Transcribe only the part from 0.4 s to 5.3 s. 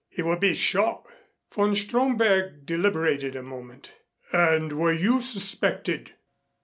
shot." Von Stromberg deliberated a moment. "And were you